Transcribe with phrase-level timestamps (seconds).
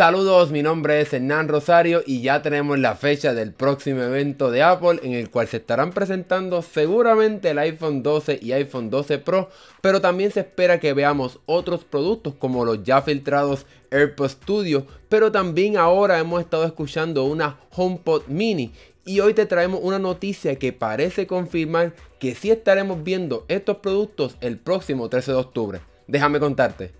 [0.00, 4.62] Saludos, mi nombre es Hernán Rosario y ya tenemos la fecha del próximo evento de
[4.62, 9.50] Apple en el cual se estarán presentando seguramente el iPhone 12 y iPhone 12 Pro,
[9.82, 15.30] pero también se espera que veamos otros productos como los ya filtrados AirPods Studio, pero
[15.30, 18.72] también ahora hemos estado escuchando una HomePod Mini
[19.04, 24.38] y hoy te traemos una noticia que parece confirmar que sí estaremos viendo estos productos
[24.40, 25.80] el próximo 13 de octubre.
[26.06, 26.99] Déjame contarte.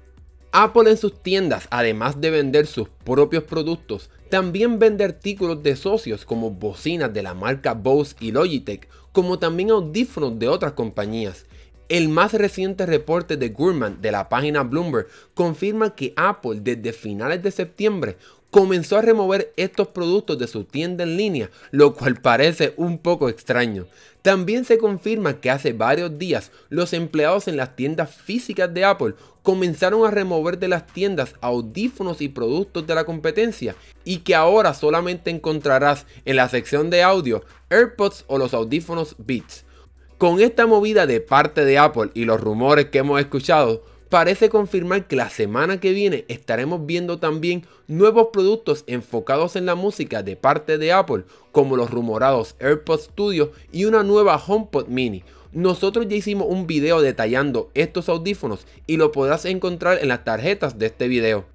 [0.53, 6.25] Apple en sus tiendas, además de vender sus propios productos, también vende artículos de socios
[6.25, 11.47] como bocinas de la marca Bose y Logitech, como también audífonos de otras compañías.
[11.91, 17.43] El más reciente reporte de Gurman de la página Bloomberg confirma que Apple desde finales
[17.43, 18.17] de septiembre
[18.51, 23.29] comenzó a remover estos productos de su tienda en línea, lo cual parece un poco
[23.29, 23.87] extraño.
[24.23, 29.15] También se confirma que hace varios días los empleados en las tiendas físicas de Apple
[29.43, 34.75] comenzaron a remover de las tiendas audífonos y productos de la competencia y que ahora
[34.75, 39.65] solamente encontrarás en la sección de audio AirPods o los audífonos Beats.
[40.21, 45.07] Con esta movida de parte de Apple y los rumores que hemos escuchado, parece confirmar
[45.07, 50.37] que la semana que viene estaremos viendo también nuevos productos enfocados en la música de
[50.37, 55.25] parte de Apple, como los rumorados AirPods Studio y una nueva HomePod Mini.
[55.53, 60.79] Nosotros ya hicimos un video detallando estos audífonos y lo podrás encontrar en las tarjetas
[60.79, 61.47] de este video.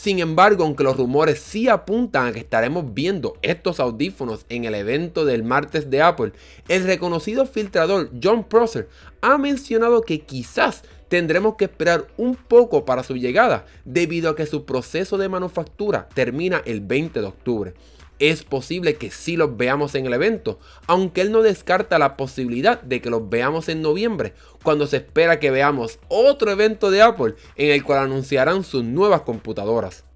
[0.00, 4.76] Sin embargo, aunque los rumores sí apuntan a que estaremos viendo estos audífonos en el
[4.76, 6.30] evento del martes de Apple,
[6.68, 8.88] el reconocido filtrador John Prosser
[9.22, 14.46] ha mencionado que quizás tendremos que esperar un poco para su llegada debido a que
[14.46, 17.74] su proceso de manufactura termina el 20 de octubre.
[18.18, 22.82] Es posible que sí los veamos en el evento, aunque él no descarta la posibilidad
[22.82, 27.34] de que los veamos en noviembre, cuando se espera que veamos otro evento de Apple
[27.56, 30.07] en el cual anunciarán sus nuevas computadoras.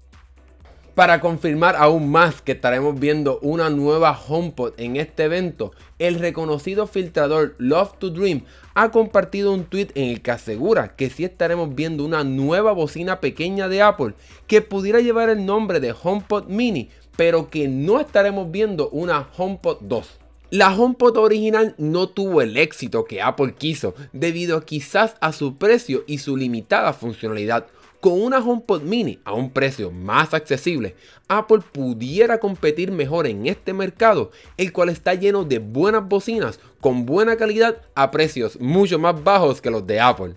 [0.95, 6.85] Para confirmar aún más que estaremos viendo una nueva HomePod en este evento, el reconocido
[6.85, 8.43] filtrador Love to Dream
[8.75, 13.21] ha compartido un tweet en el que asegura que sí estaremos viendo una nueva bocina
[13.21, 14.13] pequeña de Apple
[14.45, 19.77] que pudiera llevar el nombre de HomePod Mini, pero que no estaremos viendo una HomePod
[19.81, 20.19] 2.
[20.51, 26.03] La HomePod original no tuvo el éxito que Apple quiso debido quizás a su precio
[26.05, 27.65] y su limitada funcionalidad
[28.03, 30.93] con una HomePod mini a un precio más accesible,
[31.29, 37.05] Apple pudiera competir mejor en este mercado, el cual está lleno de buenas bocinas con
[37.05, 40.35] buena calidad a precios mucho más bajos que los de Apple.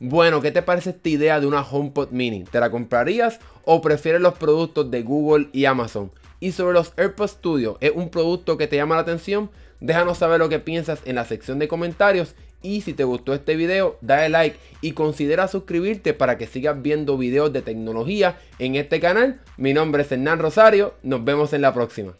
[0.00, 2.44] Bueno, ¿qué te parece esta idea de una HomePod mini?
[2.44, 6.12] ¿Te la comprarías o prefieres los productos de Google y Amazon?
[6.40, 9.48] Y sobre los AirPods Studio, ¿es un producto que te llama la atención?
[9.80, 13.56] Déjanos saber lo que piensas en la sección de comentarios y si te gustó este
[13.56, 19.00] video, dale like y considera suscribirte para que sigas viendo videos de tecnología en este
[19.00, 19.40] canal.
[19.56, 22.14] Mi nombre es Hernán Rosario, nos vemos en la próxima.